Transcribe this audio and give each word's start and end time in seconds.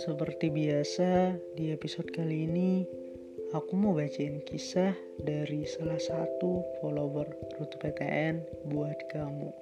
Seperti 0.00 0.48
biasa, 0.48 1.36
di 1.60 1.76
episode 1.76 2.08
kali 2.08 2.48
ini 2.48 2.88
aku 3.52 3.76
mau 3.76 3.92
bacain 3.92 4.40
kisah 4.40 4.96
dari 5.20 5.68
salah 5.68 6.00
satu 6.00 6.64
follower 6.80 7.28
Rute 7.60 7.76
PTN 7.76 8.40
buat 8.72 8.96
kamu. 9.12 9.52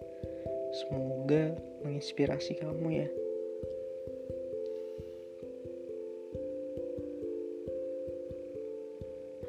Semoga 0.79 1.59
menginspirasi 1.83 2.55
kamu 2.63 2.87
ya. 3.03 3.09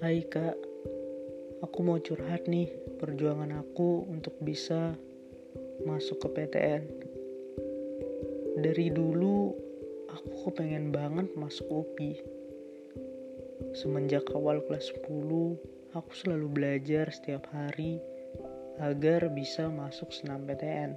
Hai 0.01 0.25
kak, 0.25 0.57
aku 1.61 1.79
mau 1.85 2.01
curhat 2.01 2.49
nih 2.49 2.65
perjuangan 2.97 3.61
aku 3.61 4.09
untuk 4.09 4.33
bisa 4.41 4.97
masuk 5.85 6.25
ke 6.25 6.27
PTN. 6.33 6.83
Dari 8.57 8.89
dulu 8.89 9.68
aku 10.13 10.49
kepengen 10.49 10.89
banget 10.89 11.29
masuk 11.37 11.67
UPI. 11.69 12.17
Semenjak 13.77 14.25
awal 14.33 14.63
kelas 14.65 14.89
10, 15.05 15.59
aku 15.93 16.11
selalu 16.15 16.47
belajar 16.49 17.13
setiap 17.13 17.45
hari 17.53 18.01
agar 18.79 19.29
bisa 19.29 19.69
masuk 19.69 20.09
senam 20.09 20.47
PTN. 20.47 20.95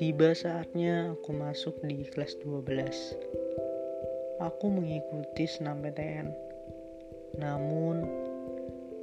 Tiba 0.00 0.32
saatnya 0.32 1.12
aku 1.12 1.36
masuk 1.36 1.76
di 1.84 2.08
kelas 2.08 2.40
12. 2.40 4.40
Aku 4.40 4.72
mengikuti 4.72 5.44
senam 5.44 5.84
PTN. 5.84 6.32
Namun, 7.36 8.08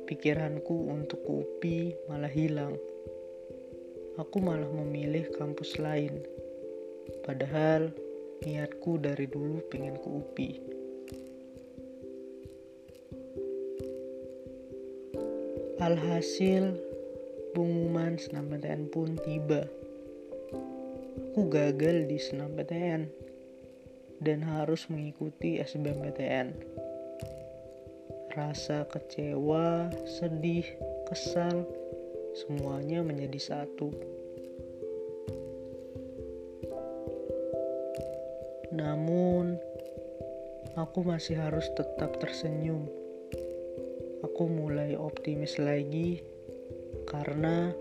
pikiranku 0.09 0.90
untuk 0.90 1.21
UPI 1.21 2.09
malah 2.09 2.34
hilang 2.34 2.81
aku 4.18 4.41
malah 4.41 4.70
memilih 4.73 5.29
kampus 5.37 5.77
lain. 5.77 6.26
Padahal 7.21 7.93
niatku 8.41 8.98
dari 8.98 9.29
dulu 9.29 9.62
pengen 9.70 9.96
ke 10.01 10.07
UPI. 10.09 10.51
Alhasil, 15.77 16.74
pengumuman 17.54 18.18
senam 18.18 18.49
PTN 18.49 18.90
pun 18.90 19.13
tiba. 19.21 19.70
Aku 21.31 21.46
gagal 21.54 22.09
di 22.09 22.18
senam 22.18 22.57
PTN 22.57 23.05
dan 24.26 24.41
harus 24.41 24.90
mengikuti 24.90 25.62
SBMPTN. 25.62 26.57
Rasa 28.34 28.90
kecewa, 28.90 29.93
sedih, 30.09 30.65
kesal, 31.05 31.65
semuanya 32.38 33.02
menjadi 33.02 33.40
satu. 33.41 33.90
Namun, 38.70 39.57
aku 40.77 41.02
masih 41.02 41.41
harus 41.41 41.65
tetap 41.74 42.21
tersenyum. 42.21 42.85
Aku 44.21 44.46
mulai 44.46 44.93
optimis 44.93 45.58
lagi 45.58 46.21
karena 47.10 47.74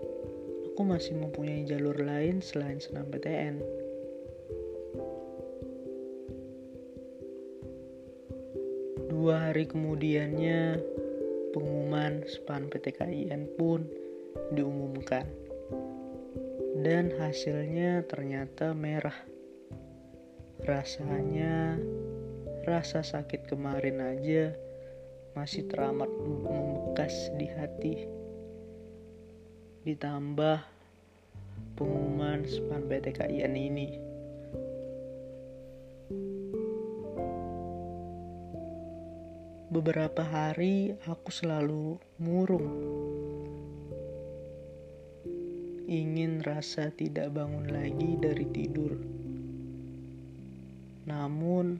aku 0.73 0.81
masih 0.81 1.13
mempunyai 1.21 1.61
jalur 1.69 2.01
lain 2.01 2.41
selain 2.41 2.81
senam 2.81 3.05
PTN. 3.13 3.61
Dua 9.05 9.49
hari 9.53 9.69
kemudiannya, 9.69 10.81
pengumuman 11.53 12.25
SPAN 12.25 12.73
PTKIN 12.73 13.53
pun 13.53 14.06
diumumkan. 14.53 15.25
Dan 16.77 17.09
hasilnya 17.17 18.05
ternyata 18.05 18.71
merah. 18.77 19.17
Rasanya 20.61 21.77
rasa 22.67 23.01
sakit 23.01 23.49
kemarin 23.49 24.03
aja 24.03 24.53
masih 25.37 25.69
teramat 25.69 26.09
membekas 26.09 27.29
di 27.37 27.47
hati. 27.49 27.95
Ditambah 29.85 30.59
pengumuman 31.77 32.41
span 32.45 32.83
PTKIN 32.89 33.53
ini. 33.53 33.89
Beberapa 39.67 40.25
hari 40.25 40.97
aku 41.05 41.29
selalu 41.29 42.01
murung 42.17 42.67
ingin 45.87 46.43
rasa 46.43 46.91
tidak 46.91 47.31
bangun 47.31 47.71
lagi 47.71 48.19
dari 48.19 48.43
tidur. 48.51 48.99
Namun, 51.07 51.79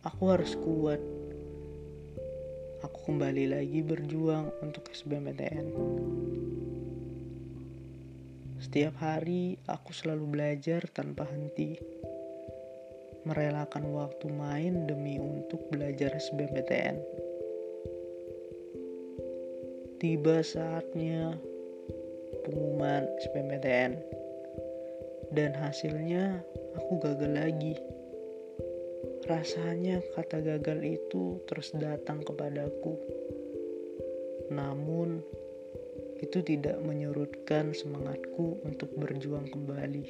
aku 0.00 0.22
harus 0.32 0.56
kuat. 0.56 0.96
Aku 2.80 2.98
kembali 3.12 3.52
lagi 3.52 3.84
berjuang 3.84 4.48
untuk 4.64 4.88
SBMPTN. 4.88 5.66
Setiap 8.64 8.96
hari, 9.04 9.60
aku 9.68 9.92
selalu 9.92 10.24
belajar 10.32 10.88
tanpa 10.88 11.28
henti. 11.28 11.76
Merelakan 13.28 13.92
waktu 13.92 14.32
main 14.32 14.88
demi 14.88 15.20
untuk 15.20 15.68
belajar 15.68 16.16
SBMPTN. 16.16 16.96
Tiba 20.00 20.40
saatnya 20.40 21.36
pengumuman 22.46 23.10
SBMPTN 23.26 23.98
dan 25.34 25.50
hasilnya 25.58 26.46
aku 26.78 27.02
gagal 27.02 27.32
lagi. 27.34 27.74
Rasanya 29.26 29.98
kata 30.14 30.38
gagal 30.38 30.86
itu 30.86 31.42
terus 31.50 31.74
datang 31.74 32.22
kepadaku. 32.22 32.94
Namun 34.54 35.18
itu 36.22 36.38
tidak 36.46 36.78
menyurutkan 36.86 37.74
semangatku 37.74 38.62
untuk 38.62 38.94
berjuang 38.94 39.50
kembali. 39.50 40.06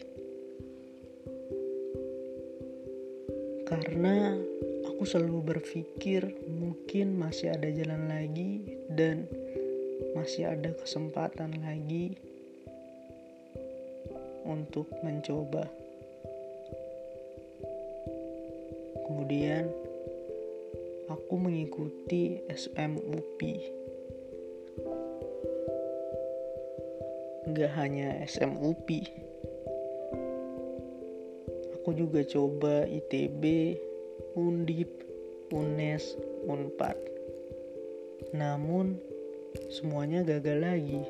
Karena 3.66 4.36
aku 4.84 5.02
selalu 5.08 5.56
berpikir 5.56 6.28
mungkin 6.46 7.16
masih 7.16 7.56
ada 7.56 7.72
jalan 7.72 8.06
lagi 8.06 8.62
dan 8.92 9.26
masih 10.14 10.52
ada 10.52 10.70
kesempatan 10.76 11.56
lagi 11.64 12.14
untuk 14.46 14.86
mencoba. 15.02 15.66
Kemudian 19.06 19.66
aku 21.06 21.34
mengikuti 21.38 22.42
SMUP. 22.50 23.40
Gak 27.54 27.72
hanya 27.78 28.22
SMUP. 28.26 28.88
Aku 31.78 31.94
juga 31.94 32.26
coba 32.26 32.82
ITB, 32.86 33.78
Undip, 34.34 34.90
UNES, 35.54 36.18
UNPAD. 36.50 36.98
Namun 38.34 38.98
semuanya 39.70 40.26
gagal 40.26 40.58
lagi. 40.58 41.02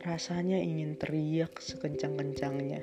Rasanya 0.00 0.56
ingin 0.56 0.96
teriak 0.96 1.60
sekencang-kencangnya. 1.60 2.80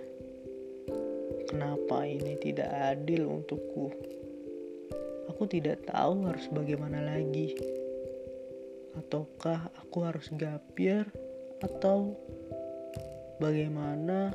Kenapa 1.49 2.05
ini 2.05 2.37
tidak 2.37 2.69
adil 2.69 3.25
untukku? 3.25 3.89
Aku 5.25 5.49
tidak 5.49 5.81
tahu 5.89 6.29
harus 6.29 6.45
bagaimana 6.53 7.01
lagi. 7.01 7.57
Ataukah 9.01 9.73
aku 9.81 10.05
harus 10.05 10.29
gapir 10.37 11.09
atau 11.65 12.13
bagaimana 13.41 14.29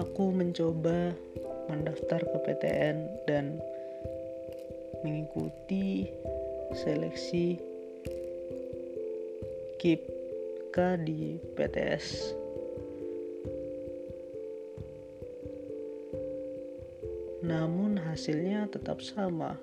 aku 0.00 0.32
mencoba 0.32 1.12
mendaftar 1.68 2.24
ke 2.24 2.36
PTN 2.40 2.96
dan 3.28 3.60
mengikuti 5.06 6.10
seleksi 6.74 7.54
KIP 9.78 10.02
K 10.74 10.98
di 10.98 11.38
PTS. 11.54 12.34
Namun 17.46 18.02
hasilnya 18.02 18.66
tetap 18.66 18.98
sama. 18.98 19.54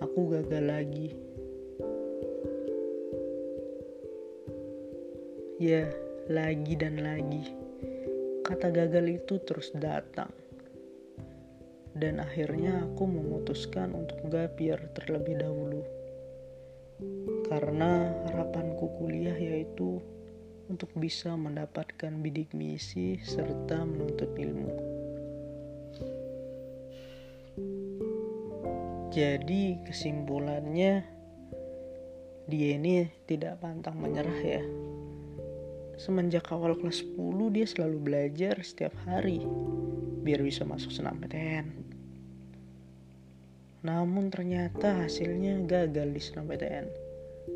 Aku 0.00 0.32
gagal 0.32 0.64
lagi. 0.64 1.12
Ya, 5.60 5.92
lagi 6.32 6.72
dan 6.72 7.04
lagi. 7.04 7.52
Kata 8.48 8.72
gagal 8.72 9.20
itu 9.20 9.36
terus 9.44 9.68
datang 9.76 10.32
dan 12.00 12.24
akhirnya 12.24 12.88
aku 12.88 13.04
memutuskan 13.04 13.92
untuk 13.92 14.16
gapir 14.32 14.80
terlebih 14.96 15.36
dahulu. 15.36 15.84
karena 17.48 18.12
harapanku 18.28 18.92
kuliah 19.00 19.32
yaitu 19.32 20.04
untuk 20.68 20.92
bisa 20.94 21.34
mendapatkan 21.34 22.12
bidik 22.22 22.52
misi 22.52 23.18
serta 23.24 23.82
menuntut 23.82 24.30
ilmu. 24.36 24.70
Jadi 29.10 29.82
kesimpulannya 29.82 31.02
dia 32.46 32.68
ini 32.78 33.10
tidak 33.26 33.58
pantang 33.58 33.98
menyerah 33.98 34.40
ya. 34.44 34.62
Semenjak 35.98 36.46
awal 36.54 36.78
kelas 36.78 37.02
10 37.02 37.18
dia 37.50 37.66
selalu 37.66 37.98
belajar 37.98 38.54
setiap 38.62 38.94
hari 39.08 39.42
biar 40.22 40.38
bisa 40.46 40.62
masuk 40.62 40.94
senam 40.94 41.18
PTN. 41.18 41.89
Namun 43.80 44.28
ternyata 44.28 45.04
hasilnya 45.04 45.64
gagal 45.64 46.08
di 46.12 46.20
senam 46.20 46.44
PTN 46.44 46.86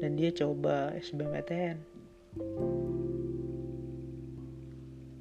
dan 0.01 0.11
dia 0.17 0.33
coba 0.33 0.97
SBMPTN. 0.97 1.77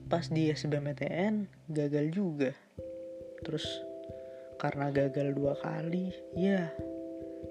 Pas 0.08 0.26
di 0.32 0.48
SBMPTN 0.48 1.50
gagal 1.68 2.06
juga. 2.14 2.52
Terus 3.44 3.66
karena 4.56 4.88
gagal 4.96 5.36
dua 5.36 5.60
kali, 5.60 6.16
ya 6.40 6.72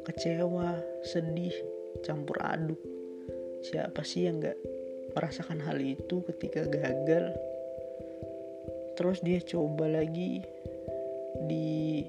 kecewa, 0.09 0.81
sedih, 1.05 1.53
campur 2.01 2.41
aduk. 2.41 2.81
Siapa 3.63 4.01
sih 4.01 4.27
yang 4.27 4.41
gak 4.41 4.57
merasakan 5.13 5.61
hal 5.61 5.77
itu 5.77 6.25
ketika 6.33 6.65
gagal? 6.65 7.37
Terus 8.97 9.21
dia 9.21 9.45
coba 9.45 9.93
lagi 9.93 10.41
di 11.45 12.09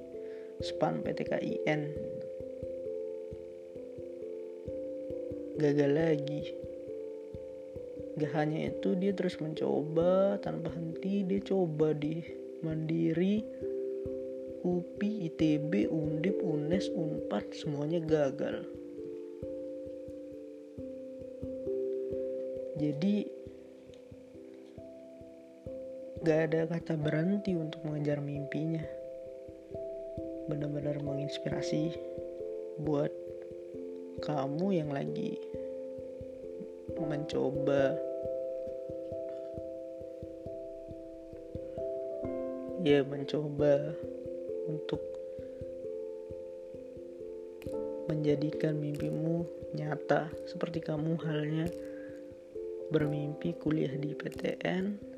span 0.62 1.02
PTKIN. 1.02 1.82
Gagal 5.58 5.92
lagi. 5.96 6.42
Gak 8.14 8.34
hanya 8.38 8.70
itu 8.70 8.94
dia 8.94 9.10
terus 9.18 9.42
mencoba 9.42 10.38
tanpa 10.38 10.70
henti 10.70 11.26
dia 11.26 11.42
coba 11.42 11.98
di 11.98 12.22
mandiri 12.62 13.42
UPI, 14.64 15.28
ITB, 15.28 15.92
Undip, 15.92 16.40
UNES, 16.40 16.88
UNPAD 16.94 17.46
semuanya 17.52 18.00
gagal. 18.00 18.64
Jadi 22.80 23.28
gak 26.24 26.40
ada 26.48 26.62
kata 26.72 26.96
berhenti 26.96 27.52
untuk 27.60 27.84
mengejar 27.84 28.24
mimpinya. 28.24 29.03
Benar-benar 30.50 31.00
menginspirasi 31.00 31.96
buat 32.84 33.12
kamu 34.24 34.68
yang 34.76 34.92
lagi 34.92 35.40
mencoba 36.96 37.96
ya 42.84 43.00
mencoba 43.08 43.96
untuk 44.68 45.02
menjadikan 48.12 48.76
mimpimu 48.76 49.48
nyata. 49.76 50.28
Seperti 50.48 50.84
kamu 50.84 51.16
halnya 51.24 51.68
bermimpi 52.92 53.56
kuliah 53.58 53.96
di 53.96 54.12
PTN 54.14 55.13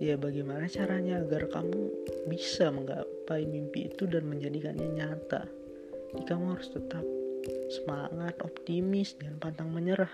ya 0.00 0.16
bagaimana 0.16 0.64
caranya 0.66 1.20
agar 1.20 1.46
kamu 1.52 1.92
bisa 2.26 2.72
menggapai 2.72 3.44
mimpi 3.44 3.92
itu 3.92 4.08
dan 4.08 4.24
menjadikannya 4.26 4.88
nyata 4.96 5.44
jadi 6.16 6.24
kamu 6.24 6.56
harus 6.56 6.72
tetap 6.72 7.04
semangat 7.70 8.34
optimis 8.42 9.14
dan 9.20 9.36
pantang 9.36 9.70
menyerah 9.70 10.10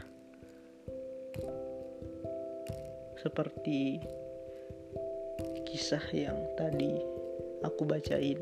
seperti 3.23 3.99
kisah 5.67 6.03
yang 6.15 6.39
tadi 6.55 6.95
aku 7.67 7.83
bacain. 7.85 8.39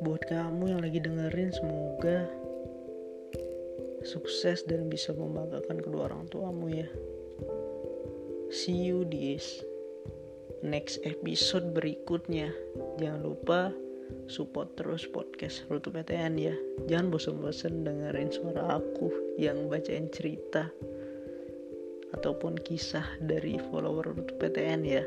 Buat 0.00 0.22
kamu 0.28 0.76
yang 0.76 0.80
lagi 0.80 1.00
dengerin 1.00 1.50
semoga 1.52 2.28
sukses 4.04 4.64
dan 4.64 4.88
bisa 4.88 5.12
membanggakan 5.12 5.80
kedua 5.80 6.12
orang 6.12 6.28
tuamu 6.28 6.72
ya. 6.72 6.88
See 8.50 8.90
you 8.90 9.06
di 9.06 9.38
next 10.64 11.00
episode 11.06 11.70
berikutnya. 11.76 12.50
Jangan 12.98 13.22
lupa 13.22 13.70
support 14.26 14.74
terus 14.74 15.06
podcast 15.06 15.66
Rutu 15.70 15.94
PTN 15.94 16.34
ya 16.38 16.54
jangan 16.90 17.14
bosan-bosan 17.14 17.86
dengerin 17.86 18.30
suara 18.30 18.78
aku 18.78 19.10
yang 19.38 19.70
bacain 19.70 20.10
cerita 20.10 20.70
ataupun 22.10 22.58
kisah 22.58 23.06
dari 23.22 23.58
follower 23.70 24.10
Rutu 24.10 24.34
PTN 24.38 24.80
ya 24.82 25.02